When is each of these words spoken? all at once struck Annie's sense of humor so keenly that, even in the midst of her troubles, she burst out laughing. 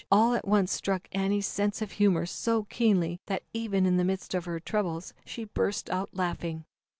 all 0.11 0.33
at 0.33 0.47
once 0.47 0.71
struck 0.73 1.07
Annie's 1.11 1.45
sense 1.45 1.79
of 1.79 1.91
humor 1.91 2.25
so 2.25 2.63
keenly 2.63 3.19
that, 3.27 3.43
even 3.53 3.85
in 3.85 3.97
the 3.97 4.03
midst 4.03 4.33
of 4.33 4.45
her 4.45 4.59
troubles, 4.59 5.13
she 5.27 5.43
burst 5.43 5.91
out 5.91 6.09
laughing. 6.11 6.65